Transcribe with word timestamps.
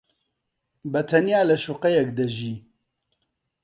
بەتەنیا 0.91 1.41
لە 1.49 1.55
شوقەیەک 1.63 2.09
دەژی. 2.17 2.55